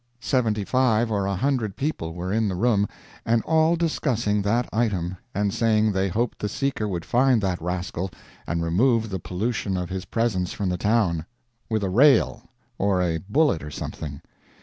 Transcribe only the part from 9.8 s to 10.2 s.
his